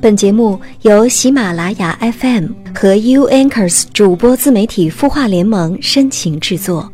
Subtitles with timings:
[0.00, 6.92] 本节目由喜马拉雅 FM 和 U Anchors 主播自媒体孵化联盟深情制作。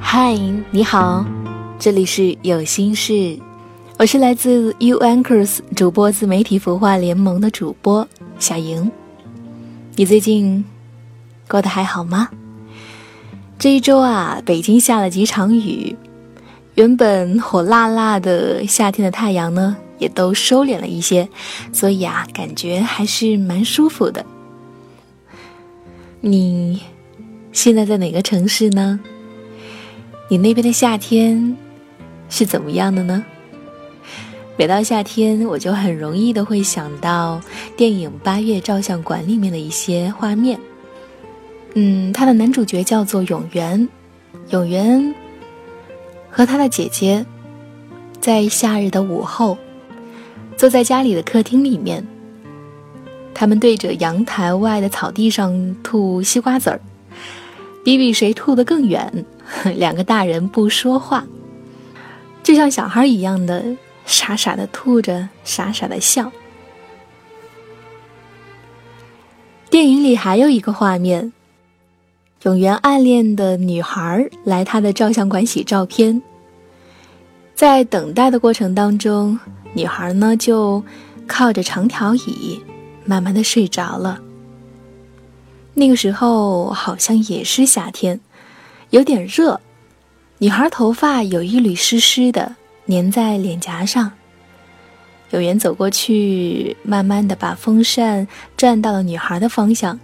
[0.00, 0.36] 嗨，
[0.72, 1.24] 你好，
[1.78, 3.38] 这里是有心事，
[3.96, 8.06] 我是来自 U Anchors 主播自媒体孵化联盟的主播
[8.40, 8.90] 小莹。
[9.94, 10.64] 你最近？
[11.48, 12.28] 过得还好吗？
[13.58, 15.96] 这一周啊，北京下了几场雨，
[16.74, 21.28] 原本火辣辣的夏天的太阳呢，也都收敛了一些，
[21.72, 24.24] 所以啊，感觉还是蛮舒服的。
[26.20, 26.82] 你
[27.50, 29.00] 现在在哪个城市呢？
[30.28, 31.56] 你那边的夏天
[32.28, 33.24] 是怎么样的呢？
[34.56, 37.40] 每到夏天，我就很容易的会想到
[37.76, 40.60] 电影《八月照相馆》里面的一些画面。
[41.74, 43.88] 嗯，他的男主角叫做永元，
[44.50, 45.14] 永元
[46.30, 47.24] 和他的姐姐
[48.20, 49.56] 在夏日的午后，
[50.56, 52.04] 坐在家里的客厅里面，
[53.32, 56.80] 他们对着阳台外的草地上吐西瓜籽儿，
[57.84, 59.24] 比比谁吐得更远。
[59.76, 61.24] 两个大人不说话，
[62.42, 63.64] 就像小孩一样的
[64.04, 66.32] 傻傻的吐着，傻傻的笑。
[69.70, 71.32] 电影里还有一个画面。
[72.44, 76.22] 永元暗恋的女孩来他的照相馆洗照片，
[77.52, 79.38] 在等待的过程当中，
[79.72, 80.82] 女孩呢就
[81.26, 82.62] 靠着长条椅，
[83.04, 84.20] 慢慢的睡着了。
[85.74, 88.20] 那个时候好像也是夏天，
[88.90, 89.60] 有点热，
[90.38, 92.54] 女孩头发有一缕湿湿的
[92.86, 94.12] 粘在脸颊上。
[95.30, 99.98] 永元走过去，慢慢的把风扇转到了女孩的方向。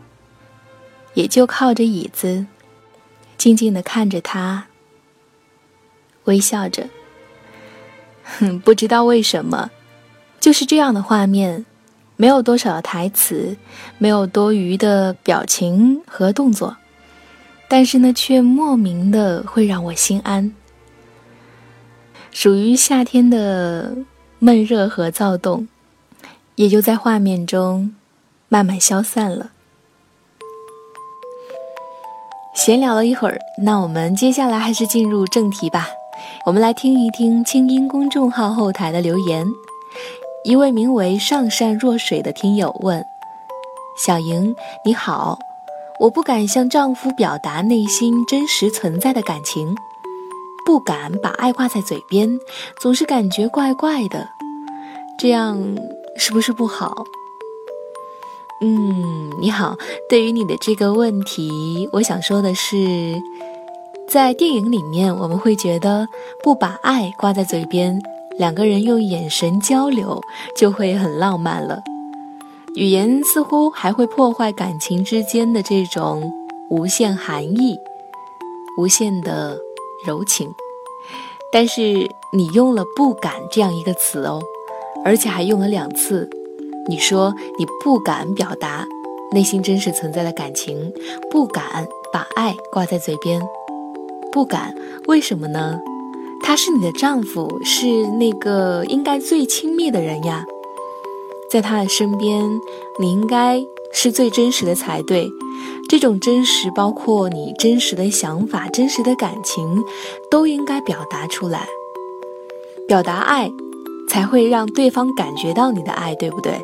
[1.14, 2.46] 也就靠着椅子，
[3.38, 4.66] 静静的看着他，
[6.24, 6.88] 微笑着。
[8.38, 9.70] 哼， 不知道为什么，
[10.40, 11.64] 就是这样的画面，
[12.16, 13.56] 没有多少台词，
[13.98, 16.76] 没有多余的表情和动作，
[17.68, 20.54] 但是呢，却莫名的会让我心安。
[22.32, 23.96] 属于夏天的
[24.40, 25.68] 闷热和躁动，
[26.56, 27.94] 也就在画面中
[28.48, 29.52] 慢慢消散了。
[32.54, 35.88] 闲聊了一会儿，那我们接下来还是进入正题吧。
[36.46, 39.44] 我们来听一听清音公众号后台的留言。
[40.44, 43.04] 一位名为“上善若水”的听友问
[43.98, 44.54] ：“小莹，
[44.84, 45.36] 你好，
[45.98, 49.74] 我不敢向丈夫表达内心真实存在的感情，
[50.64, 52.38] 不敢把爱挂在嘴边，
[52.80, 54.28] 总是感觉怪怪的，
[55.18, 55.58] 这样
[56.16, 57.04] 是不是不好？”
[58.66, 59.76] 嗯，你好。
[60.08, 63.20] 对于你的这个问题，我想说的是，
[64.08, 66.08] 在电影里面，我们会觉得
[66.42, 68.00] 不把爱挂在嘴边，
[68.38, 70.18] 两个人用眼神交流
[70.56, 71.82] 就会很浪漫了。
[72.74, 76.32] 语言似乎还会破坏感情之间的这种
[76.70, 77.76] 无限含义、
[78.78, 79.58] 无限的
[80.06, 80.50] 柔情。
[81.52, 84.40] 但是你用了“不敢”这样一个词哦，
[85.04, 86.30] 而且还用了两次。
[86.86, 88.86] 你说你不敢表达
[89.32, 90.92] 内心真实存在的感情，
[91.30, 93.40] 不敢把爱挂在嘴边，
[94.30, 94.74] 不敢，
[95.06, 95.80] 为什么呢？
[96.42, 100.44] 他是你的丈夫，是那个应该最亲密的人呀，
[101.50, 102.44] 在他的身边，
[103.00, 105.26] 你应该是最真实的才对。
[105.88, 109.82] 这种真实，包括你真实的想法、真实的感情，
[110.30, 111.66] 都应该表达出来，
[112.86, 113.50] 表达爱，
[114.08, 116.60] 才会让对方感觉到你的爱，对不对？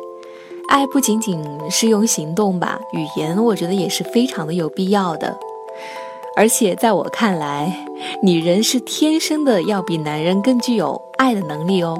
[0.71, 1.37] 爱不仅仅
[1.69, 5.37] 是用行动吧，语言我觉得也是非常的有必要的。
[6.33, 7.85] 而且在我看来，
[8.23, 11.99] 女人是天生的要比男人更具有爱的能力哦，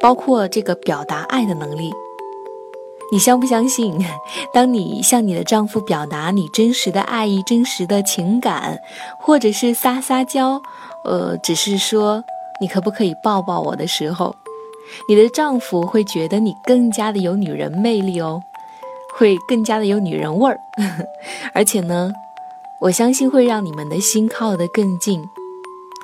[0.00, 1.92] 包括这个表达爱的能力。
[3.12, 3.96] 你相不相信？
[4.52, 8.76] 当你向你的丈夫表达你真实的爱意、真实的情感，
[9.20, 10.60] 或者是撒撒娇，
[11.04, 12.24] 呃，只是说
[12.60, 14.34] 你可不可以抱抱我的时候。
[15.08, 18.40] 你的丈夫会觉得你更加的有女人魅力哦，
[19.14, 20.58] 会更加的有女人味儿，
[21.54, 22.12] 而且呢，
[22.80, 25.22] 我相信会让你们的心靠得更近，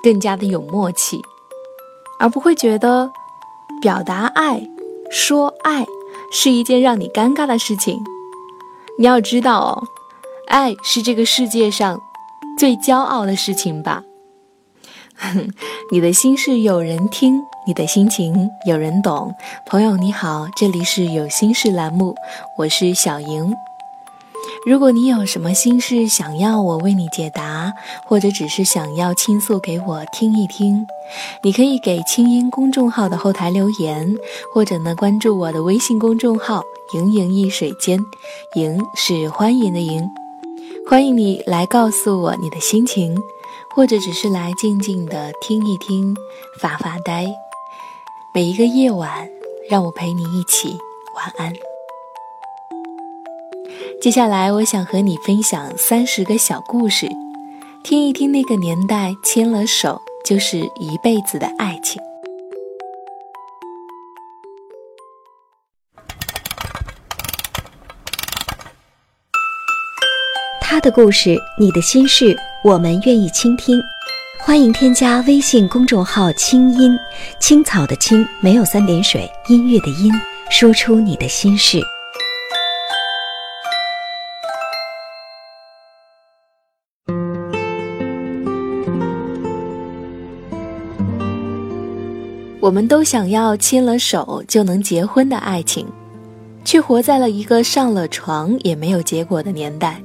[0.03, 1.21] 更加的有默契，
[2.19, 3.11] 而不会觉得
[3.81, 4.63] 表达爱、
[5.11, 5.87] 说爱
[6.33, 7.99] 是一件让你尴尬的事情。
[8.99, 9.83] 你要知道哦，
[10.49, 12.01] 爱是这个世界上
[12.59, 14.03] 最骄傲的事情吧。
[15.91, 19.33] 你的心事有人听，你的心情有人懂。
[19.65, 22.17] 朋友你好，这里是有心事栏目，
[22.59, 23.55] 我是小莹。
[24.67, 27.73] 如果你有什么心事想要我为你解答，
[28.05, 30.85] 或者只是想要倾诉给我听一听，
[31.45, 34.17] 你可以给清音公众号的后台留言，
[34.53, 38.01] 或者呢关注我的微信公众号“盈盈一水间”，
[38.59, 40.11] 盈是欢迎的盈，
[40.89, 43.17] 欢迎你来告诉我你的心情，
[43.77, 46.17] 或者只是来静静的听一听，
[46.61, 47.33] 发发呆。
[48.33, 49.29] 每一个夜晚，
[49.69, 50.79] 让我陪你一起
[51.17, 51.53] 晚安。
[54.01, 57.09] 接下来，我想和你分享三十个小故事，
[57.83, 62.01] 听一听那个年代牵了手就是一辈子的爱情。
[70.61, 73.77] 他的故事，你的心事，我们愿意倾听。
[74.43, 76.99] 欢迎添加微信公众号“清音
[77.39, 80.13] 青草”的青没有三点水，音乐的音，
[80.51, 81.81] 说出你的心事。
[92.61, 95.87] 我们都想要牵了手就能结婚的爱情，
[96.65, 100.03] 却活在了一个上了床也没有结果的年代。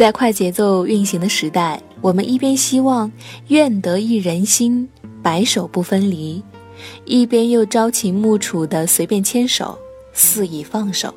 [0.00, 3.12] 在快节奏运行的时代，我们一边希望
[3.48, 4.88] 愿得一人心，
[5.22, 6.42] 白首不分离，
[7.04, 9.78] 一边又朝秦暮楚的随便牵手，
[10.14, 11.12] 肆意放手。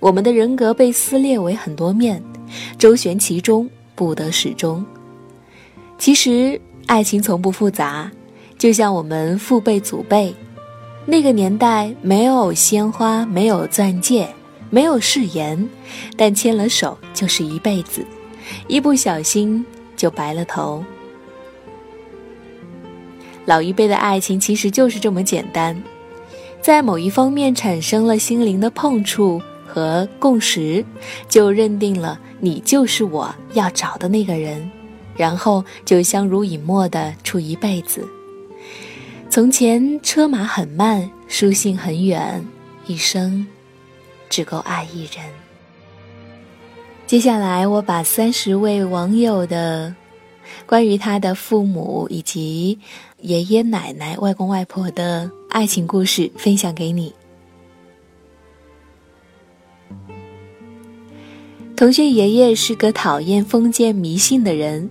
[0.00, 2.22] 我们的人格被撕裂为很多面，
[2.76, 4.84] 周旋其中不得始终。
[5.96, 8.12] 其实，爱情从不复杂。
[8.58, 10.34] 就像我们父辈祖辈，
[11.06, 14.28] 那个年代没有鲜花，没有钻戒，
[14.72, 15.68] 没有誓言，
[16.16, 18.02] 但牵了手就是一辈子，
[18.68, 19.62] 一不小心
[19.94, 20.82] 就白了头。
[23.44, 25.82] 老一辈的爱情其实就是这么简单，
[26.62, 30.82] 在某一方面产生了心灵的碰触和共识，
[31.28, 34.70] 就认定了你就是我要找的那个人，
[35.14, 38.08] 然后就相濡以沫的处一辈子。
[39.28, 42.42] 从前车马很慢，书信很远，
[42.86, 43.46] 一生
[44.32, 45.22] 只够爱一人。
[47.06, 49.94] 接下来，我把三十位网友的
[50.64, 52.78] 关于他的父母以及
[53.18, 57.12] 爷爷奶奶、外公外婆的爱情故事分享给你。
[61.76, 64.88] 同学爷爷是个讨厌封建迷信的人，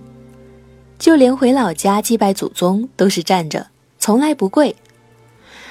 [1.00, 3.66] 就连回老家祭拜祖宗都是站着。
[3.98, 4.76] 从来不跪。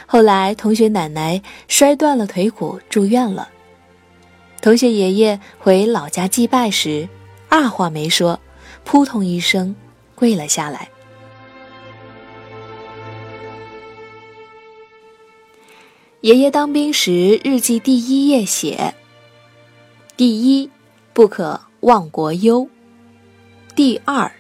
[0.06, 3.48] 后来，同学奶奶摔断了腿骨住院了。
[4.62, 7.10] 同学爷爷回老家祭拜时，
[7.50, 8.40] 二话没说，
[8.84, 9.76] 扑通一声
[10.14, 10.88] 跪了下来。
[16.22, 18.94] 爷爷当兵时日记第一页写
[20.16, 20.70] ：“第一，
[21.12, 22.68] 不可忘国忧；
[23.76, 24.32] 第二，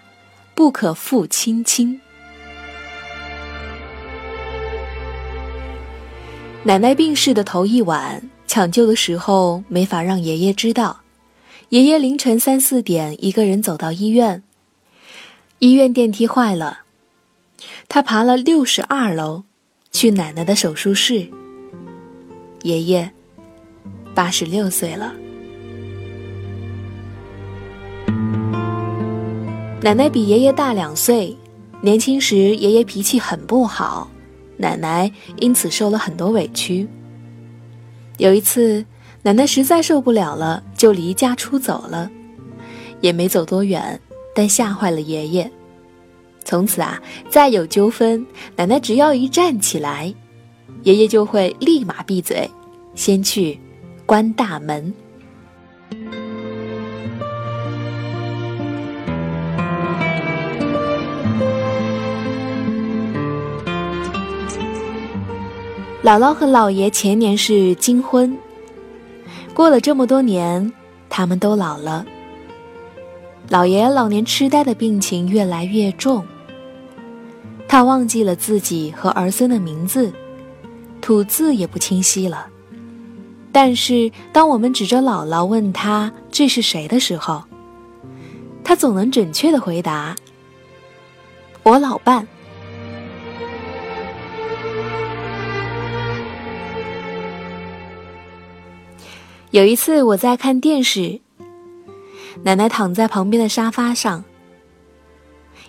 [0.53, 1.99] 不可负亲亲。”
[6.61, 10.99] 奶奶病逝的头一晚，抢救的时候没法让爷爷知道。
[11.69, 14.43] 爷爷凌晨三四点一个人走到医院，
[15.59, 16.79] 医院电梯坏了，
[17.87, 19.43] 他爬了六十二楼，
[19.93, 21.29] 去奶奶的手术室。
[22.63, 23.09] 爷爷
[24.13, 25.13] 八十六岁了，
[29.81, 31.37] 奶奶比爷爷大两岁，
[31.79, 34.11] 年轻时爷爷脾气很不好。
[34.57, 36.85] 奶奶因此受了很多委屈。
[38.21, 38.85] 有一次，
[39.23, 42.07] 奶奶实在受不了了，就离家出走了，
[42.99, 43.99] 也没走多远，
[44.35, 45.51] 但吓坏了爷爷。
[46.45, 47.01] 从此啊，
[47.31, 48.23] 再有纠纷，
[48.55, 50.13] 奶奶只要一站起来，
[50.83, 52.47] 爷爷就会立马闭嘴，
[52.93, 53.59] 先去
[54.05, 54.93] 关大门。
[66.03, 68.35] 姥姥和姥爷前年是金婚，
[69.53, 70.73] 过了这么多年，
[71.09, 72.03] 他们都老了。
[73.47, 76.25] 姥爷老年痴呆的病情越来越重，
[77.67, 80.11] 他忘记了自己和儿孙的名字，
[81.01, 82.47] 吐字也不清晰了。
[83.51, 87.43] 但是，当我们指着姥姥问他这是谁的时候，
[88.63, 90.15] 他总能准确的回答
[91.61, 92.27] ：“我老伴。”
[99.51, 101.19] 有一次，我在看电视，
[102.43, 104.23] 奶奶躺在旁边的沙发上。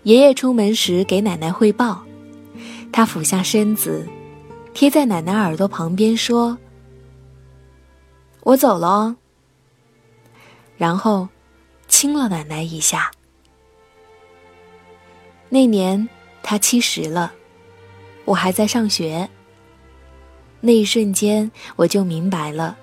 [0.04, 2.04] 爷爷出门时给奶奶汇报，
[2.92, 4.06] 他俯下身子，
[4.72, 6.56] 贴在奶奶耳朵旁边说
[8.44, 9.16] ：“我走了哦。”
[10.78, 11.28] 然后
[11.88, 13.10] 亲了奶奶一下。
[15.48, 16.08] 那年
[16.40, 17.32] 他七十了，
[18.24, 19.28] 我还在上学。
[20.60, 22.78] 那一瞬间，我就明白了，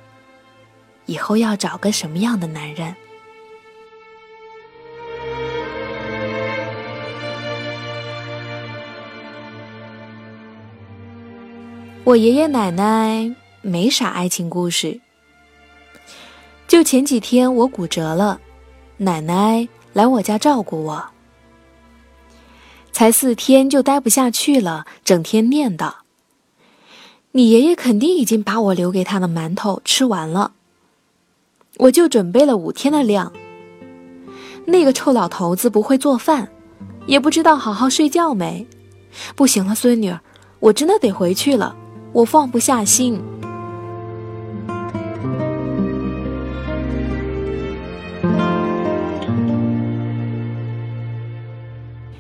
[1.10, 2.96] 以后要找个什么样的男人。
[12.04, 15.00] 我爷爷奶奶没啥爱情故事。
[16.68, 18.40] 就前几天我骨折了，
[18.98, 21.04] 奶奶来我家照顾我。
[22.92, 25.92] 才四天就待不下去了，整天念叨
[27.34, 30.52] ：“你爷爷肯定已经把我留给他的馒头吃完了。”
[31.80, 33.32] 我就准备了五天的量。
[34.66, 36.50] 那个臭老头子不会做饭，
[37.08, 38.68] 也不知道好好睡觉没。
[39.34, 40.20] 不行了，孙女儿，
[40.60, 41.76] 我真的得回去了。
[42.12, 43.22] 我放不下心。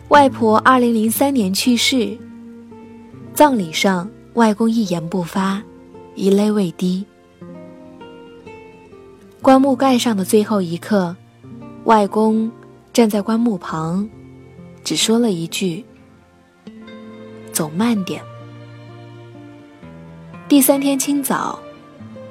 [0.07, 2.17] 外婆二零零三年去世，
[3.33, 5.61] 葬礼上，外公一言不发，
[6.15, 7.05] 一泪未滴。
[9.49, 11.15] 棺木盖上的最后一刻，
[11.85, 12.51] 外公
[12.93, 14.07] 站在棺木旁，
[14.83, 15.83] 只说了一句
[17.51, 18.21] ：“走慢点。”
[20.47, 21.57] 第三天清早，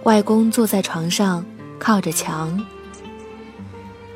[0.04, 1.44] 外公坐在床上，
[1.76, 2.64] 靠着墙，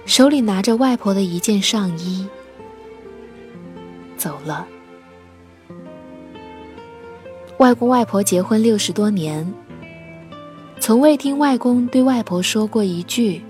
[0.07, 2.25] 手里拿着外婆的一件上衣，
[4.17, 4.65] 走了。
[7.59, 9.53] 外公外婆结婚六十多年，
[10.83, 13.41] 从未听外公对外婆说过一句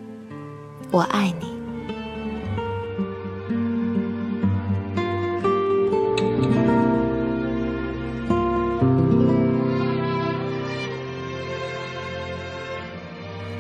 [0.93, 1.47] “我爱你”。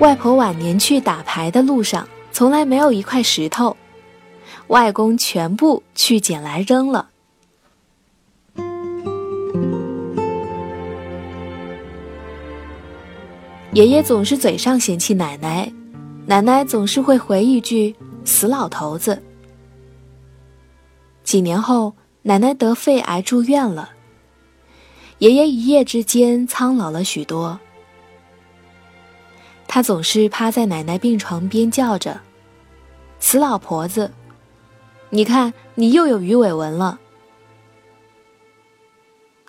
[0.00, 3.74] 外婆晚年去打牌的路上，从来没有一块石头，
[4.66, 7.11] 外公全部去捡来扔了。
[13.72, 15.72] 爷爷总是嘴上嫌弃奶奶，
[16.26, 19.22] 奶奶总是会回一句“死老头子”。
[21.24, 23.88] 几年后，奶奶得肺癌住院了，
[25.18, 27.58] 爷爷一夜之间苍老了许多。
[29.66, 32.20] 他总是趴在奶奶病床边叫着
[33.20, 34.12] ：“死老婆子，
[35.08, 37.00] 你看你又有鱼尾纹了。”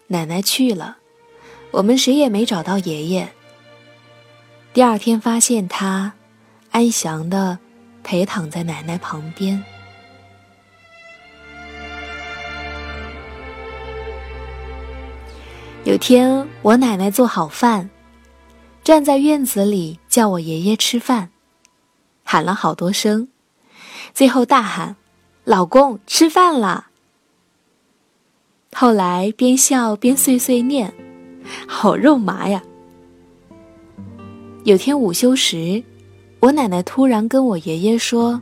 [0.07, 0.95] 奶奶去了，
[1.71, 3.29] 我们谁也没找到爷爷。
[4.73, 6.11] 第二天发现他
[6.71, 7.59] 安详的
[8.03, 9.63] 陪躺在奶奶旁边。
[15.83, 17.89] 有天我奶奶做好饭。
[18.83, 21.29] 站在院子里叫我爷爷吃饭，
[22.25, 23.29] 喊了好多声，
[24.13, 24.97] 最后大喊
[25.45, 26.89] ：“老公吃饭啦！”
[28.75, 30.93] 后来边笑边碎碎念
[31.65, 32.61] ：“好肉麻呀！”
[34.65, 35.83] 有天午休时，
[36.39, 38.39] 我奶奶突然跟我爷爷说：“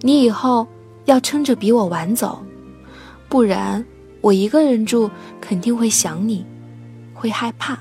[0.00, 0.66] 你以后
[1.04, 2.42] 要撑着比我晚走，
[3.28, 3.84] 不然
[4.22, 5.10] 我一个人住
[5.42, 6.42] 肯定会想你，
[7.12, 7.78] 会害怕。”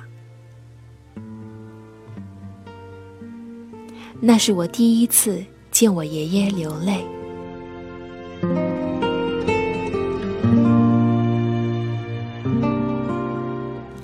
[4.20, 5.42] 那是我第一次
[5.72, 7.06] 见我爷爷流泪。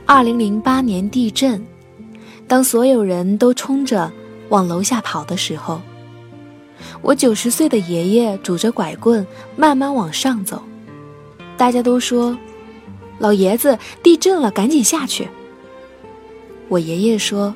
[0.05, 1.61] 二零零八年地震，
[2.53, 4.11] 当所有人都冲着
[4.49, 5.81] 往楼下跑的时候，
[7.01, 10.61] 我九十岁的爷爷拄着拐棍慢慢往上走。
[11.57, 12.37] 大家都说
[13.17, 15.27] ：“老爷子，地震了，赶紧下去。”
[16.69, 17.51] 我爷爷说。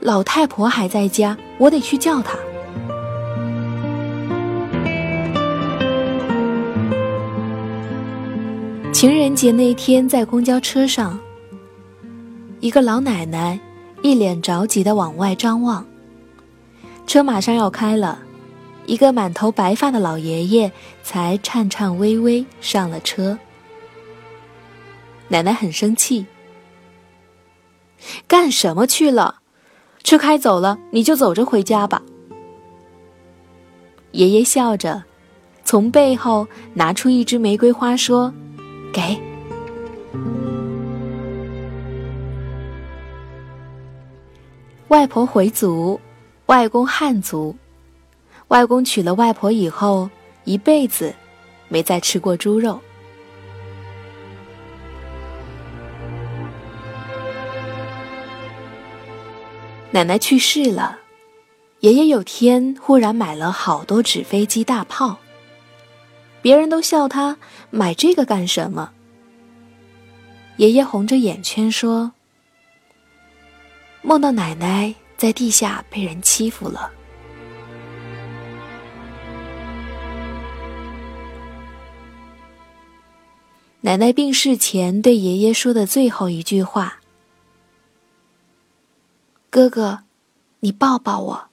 [0.00, 2.36] 老太婆还在家，我得去叫她。
[8.92, 11.18] 情人节那天，在公交车上，
[12.60, 13.58] 一个老奶奶
[14.02, 15.86] 一脸着急的往外张望。
[17.06, 18.20] 车马上要开了，
[18.86, 20.70] 一个满头白发的老爷爷
[21.02, 23.38] 才颤颤巍巍上了车。
[25.28, 26.26] 奶奶很生气
[28.28, 29.40] ：“干什么去了？”
[30.04, 32.02] 车开走了，你就走着回家吧。
[34.10, 35.04] 爷爷笑着，
[35.64, 38.34] 从背后拿出一支玫瑰花，说
[38.92, 39.18] ：“给。”
[44.92, 45.98] 外婆回族，
[46.48, 47.56] 外公汉族。
[48.48, 50.10] 外公娶了外婆以后，
[50.44, 51.14] 一辈子
[51.68, 52.78] 没再吃过猪肉。
[59.90, 60.98] 奶奶去世了，
[61.80, 65.16] 爷爷有天忽然买了好多纸飞机、大炮，
[66.42, 67.38] 别人都笑他
[67.70, 68.92] 买这个干什么。
[70.58, 72.12] 爷爷红着眼圈说
[74.02, 76.90] ：“梦到奶奶在地下被人欺负了。”
[83.84, 87.00] 奶奶病逝前对爷爷说的最后一句话
[89.50, 90.04] ：“哥哥，
[90.60, 91.44] 你抱抱我。”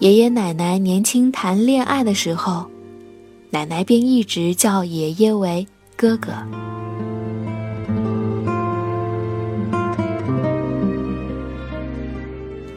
[0.00, 2.70] 爷爷奶奶年轻谈恋爱的时候，
[3.48, 6.30] 奶奶便一直叫爷爷为哥哥。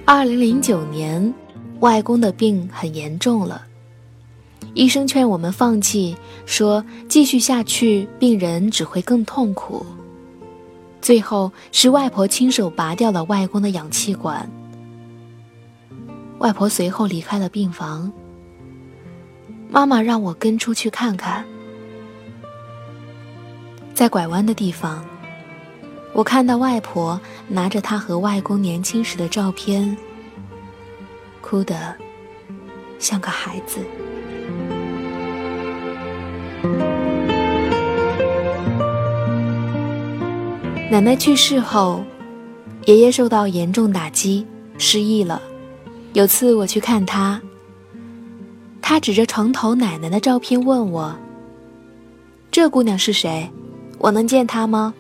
[0.10, 1.34] 二零零九年，
[1.82, 3.68] 外公的病很严重了。
[4.74, 9.86] 医生劝我们放弃，说继续下去，病人只会更痛苦。
[11.02, 14.50] 最后是外婆亲手拔掉了外公的氧气管。
[16.38, 18.10] 外婆随后离开了病房。
[19.70, 21.44] 妈妈让我跟出去看看，
[23.94, 25.04] 在拐弯的地方，
[26.14, 29.96] 我看到外婆拿着她和外公年轻时的照片，
[31.42, 31.96] 哭得
[32.98, 33.80] 像个孩子。
[40.90, 42.04] 奶奶去世后，
[42.86, 44.48] 爷爷受到严重打击，
[44.78, 45.42] 失忆了。
[46.14, 47.40] 有次我去看他，
[48.82, 51.16] 他指着床头奶奶的照片问我
[52.50, 53.52] ：“这姑娘是谁？
[54.00, 54.94] 我能见她吗？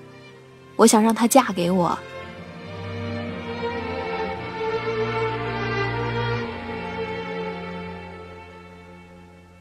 [0.77, 1.99] 我想让她嫁给我。”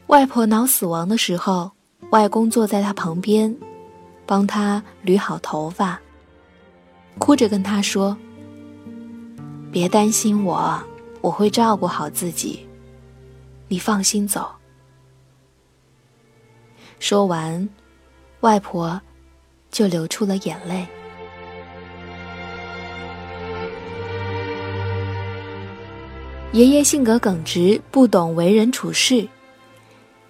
[0.07, 1.69] 外婆脑死亡的时候，
[2.11, 3.53] 外公坐在她旁边，
[4.25, 5.99] 帮她捋好头发。
[7.19, 8.17] 哭着跟她说
[9.69, 10.81] ：“别担心我，
[11.19, 12.65] 我会照顾好自己，
[13.67, 14.49] 你放心走。”
[16.99, 17.67] 说完，
[18.39, 19.01] 外婆
[19.69, 20.87] 就流出了眼泪。
[26.53, 29.27] 爷爷性格耿直，不懂为人处事，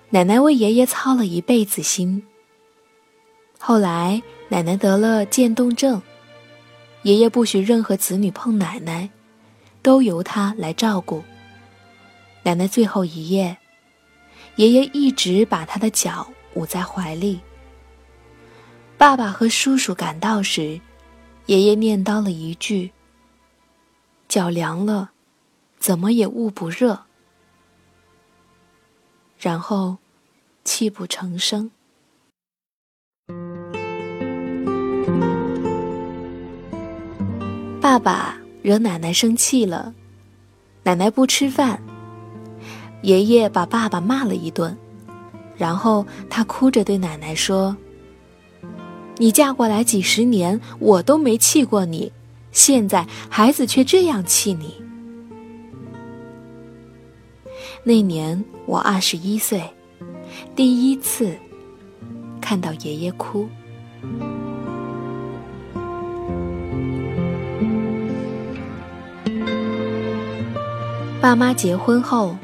[0.10, 2.22] 奶奶为爷爷操了一辈子心。
[3.60, 6.02] 后来，奶奶得了渐冻症。
[7.04, 9.10] 爷爷不许任何子女碰奶奶，
[9.82, 11.24] 都由他来照顾。
[12.44, 13.56] 奶奶最后一夜，
[14.56, 17.40] 爷爷一直把他的脚捂在怀里。
[18.98, 20.82] 爸爸和叔叔赶到时，
[21.46, 22.92] 爷爷念叨了一句
[24.28, 25.12] ：“脚凉了，
[25.80, 27.06] 怎么也捂不热。”
[29.40, 29.98] 然后，
[30.64, 31.70] 泣不成声。
[37.80, 39.94] 爸爸惹奶奶生气了，
[40.84, 41.82] 奶奶不吃饭。
[43.04, 44.76] 爷爷把爸爸骂了一顿，
[45.56, 47.78] 然后他哭着对奶奶说
[49.18, 52.12] ：“你嫁过来几十年，我都没气过你，
[52.52, 54.84] 现在孩子却这样气你。”
[57.88, 59.64] 那年我二十一岁，
[60.58, 61.34] 第一次
[62.42, 63.48] 看到爷爷哭。
[71.22, 72.36] 爸妈结婚后，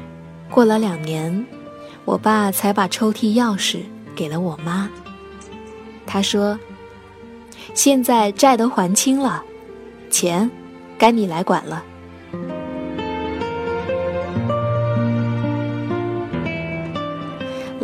[0.48, 1.44] 过了两年，
[2.06, 3.80] 我爸才把抽屉钥匙
[4.16, 4.88] 给了我妈。
[6.06, 6.58] 他说
[7.74, 9.44] ：“现在债都还清了，
[10.08, 10.50] 钱
[10.96, 11.84] 该你来管了。”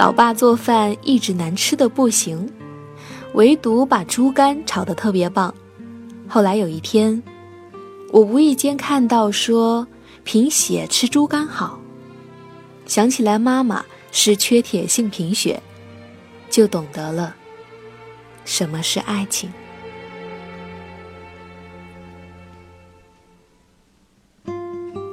[0.00, 2.50] 老爸做饭一直难吃的不行，
[3.34, 5.54] 唯独把猪肝炒得特别棒。
[6.26, 7.22] 后来有一天，
[8.10, 9.86] 我无意间看到说。
[10.24, 11.78] 贫血吃猪肝好，
[12.86, 15.60] 想起来妈妈是缺铁性贫血，
[16.48, 17.34] 就懂得了
[18.46, 19.52] 什么是爱情。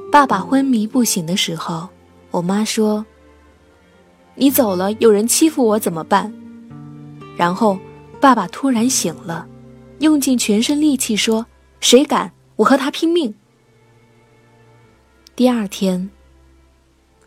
[0.10, 1.90] 爸爸昏迷不醒的时候，
[2.32, 3.06] 我妈说
[4.40, 6.32] ：“你走了，有人欺负我怎么办？”
[7.36, 7.78] 然后
[8.22, 9.48] 爸爸突然醒了，
[10.00, 11.46] 用尽全身力气说
[11.82, 13.34] ：“谁敢，我和他拼命！”
[15.36, 16.10] 第二天，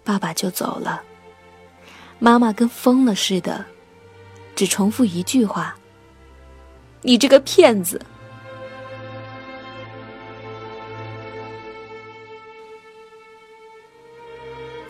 [0.05, 1.03] 爸爸就走了。
[2.19, 3.65] 妈妈跟疯了似的，
[4.55, 5.77] 只重复一句话
[7.03, 8.01] ：“你这个骗子！”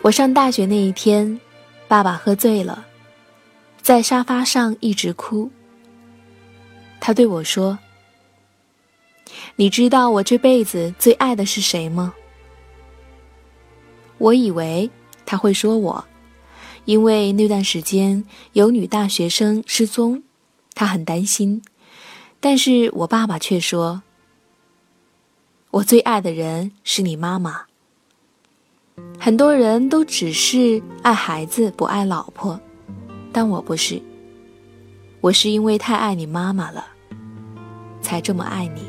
[0.03, 1.39] 我上大学那一天，
[1.91, 2.85] 爸爸喝醉了，
[3.81, 5.51] 在沙发上一直哭。
[7.01, 7.77] 他对我说
[9.57, 12.13] ：“你知道我这辈子最爱的是谁吗？”
[14.19, 14.89] 我以为
[15.25, 16.05] 他会说我，
[16.85, 18.23] 因为那段时间
[18.53, 20.23] 有女大学生失踪，
[20.73, 21.61] 他很担心。
[22.39, 24.01] 但是我爸爸却说
[25.71, 27.65] ：“我最爱的人是你妈妈。”
[29.19, 32.59] 很多人都只是爱孩子不爱老婆，
[33.31, 34.01] 但我不是。
[35.21, 36.83] 我是因为太爱你妈妈了，
[38.01, 38.81] 才这么爱你。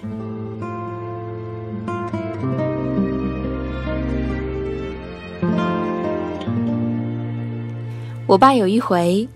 [8.27, 9.29] 我爸有一回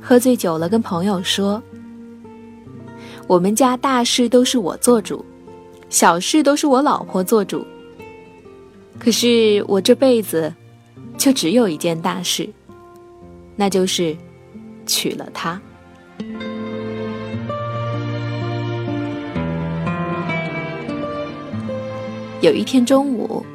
[0.00, 1.60] 喝醉酒了，跟朋友说
[3.26, 5.24] ：“我们家大事都是我做主，
[5.88, 7.66] 小事都是我老婆做主。
[9.06, 10.52] 可是我这辈子
[11.16, 12.48] 就只有一件大事，
[13.54, 14.16] 那就是
[14.84, 15.62] 娶了她。”
[22.42, 23.46] 有一天中午，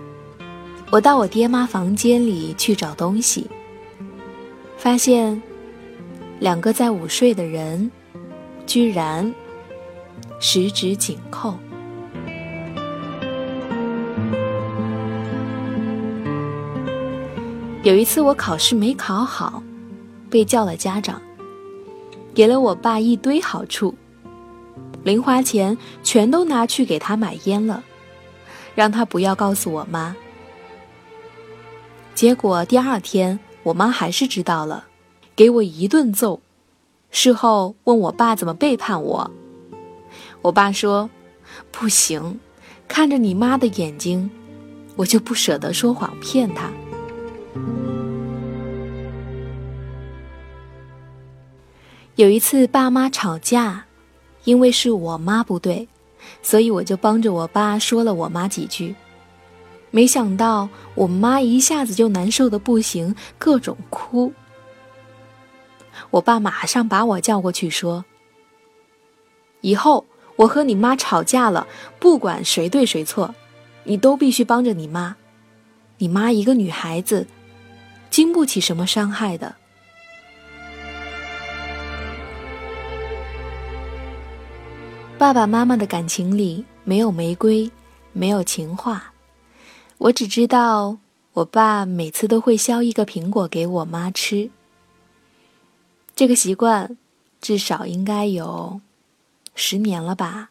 [0.89, 3.45] 我到我爹妈房间里去找东西。
[4.77, 5.41] 发现，
[6.39, 7.91] 两个在午睡的人，
[8.65, 9.35] 居然
[10.39, 11.55] 十指紧扣。
[17.83, 19.61] 有一次我考试没考好，
[20.29, 21.21] 被叫了家长，
[22.33, 23.95] 给了我爸一堆好处，
[25.03, 27.83] 零花钱全都拿去给他买烟了，
[28.75, 30.15] 让他不要告诉我妈。
[32.13, 33.39] 结果第二天。
[33.63, 34.85] 我妈还是知道了，
[35.35, 36.41] 给我一顿揍。
[37.11, 39.29] 事后问我爸怎么背叛我，
[40.41, 41.07] 我爸说
[41.69, 42.39] ：“不行，
[42.87, 44.31] 看着你妈的眼睛，
[44.95, 46.71] 我就不舍得说谎骗她。”
[52.15, 53.85] 有一次爸妈吵架，
[54.43, 55.87] 因为是我妈不对，
[56.43, 58.95] 所以我就帮着我爸说了我妈几句。
[59.91, 64.33] 没想到我妈一下子就难受的不行，各种哭。
[66.09, 68.03] 我爸马上把我叫过去说
[69.61, 71.65] ：“以后我和你妈吵架了，
[71.97, 73.33] 不管谁对谁错，
[73.85, 75.15] 你都必须帮着你妈。
[75.97, 77.25] 你妈一个女孩子，
[78.09, 79.55] 经不起什么伤害的。”
[85.21, 87.69] 爸爸妈妈的感情里没有玫瑰，
[88.11, 89.13] 没有情话。
[89.99, 90.97] 我只知道，
[91.33, 94.49] 我爸每次都会削一个苹果给我妈吃。
[96.15, 96.97] 这个习惯
[97.39, 98.81] 至少应该有
[99.53, 100.49] 十年了吧。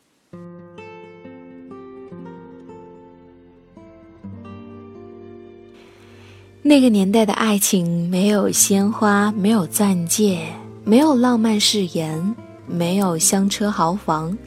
[6.62, 10.46] 那个年代的爱情没有鲜花，没有钻戒，
[10.85, 12.37] 没有浪漫誓言，
[12.68, 14.38] 没有香车豪房，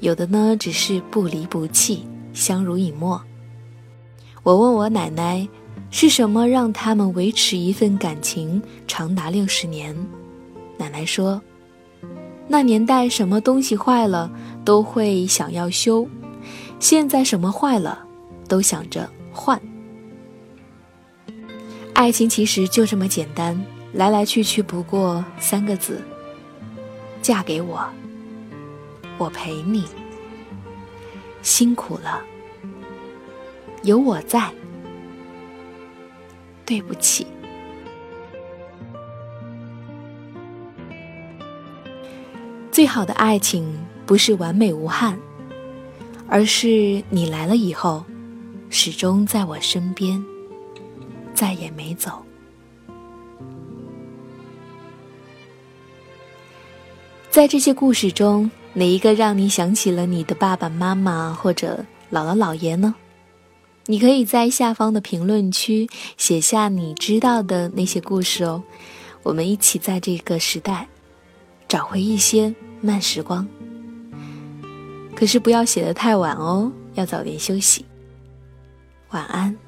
[0.00, 3.20] 有的呢只是不离不弃，相濡以沫。
[4.42, 5.46] 我问我奶奶，
[5.90, 9.94] 是什么让他们维持一份感情长达六十年？
[10.76, 11.40] 奶奶说，
[12.46, 14.30] 那年代什么东西坏了
[14.64, 16.08] 都会想要修，
[16.78, 18.06] 现在什么坏了
[18.48, 19.60] 都想着换。
[21.92, 23.60] 爱情其实就这么简单，
[23.92, 26.00] 来来去去不过三个字：
[27.20, 27.84] 嫁给我，
[29.18, 29.84] 我陪你，
[31.42, 32.22] 辛苦了。
[33.82, 34.50] 有我在，
[36.64, 37.26] 对不起。
[42.70, 43.76] 最好的爱情
[44.06, 45.18] 不是完美无憾，
[46.28, 48.04] 而是你来了以后，
[48.70, 50.24] 始终在我身边，
[51.34, 52.24] 再也没走。
[57.30, 62.94] 在这些故事中，哪一个让你想起了你的爸爸妈妈或者姥姥姥爷呢？
[63.86, 68.62] 你可以在下方的评论区写下你知道的那些故事哦，
[69.24, 70.86] 我们一起在这个时代
[71.66, 73.44] 找回一些慢时光。
[75.16, 77.84] 可是不要写的太晚哦，要早点休息。
[79.10, 79.67] 晚安。